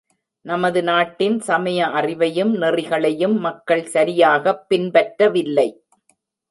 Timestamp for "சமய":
1.39-1.85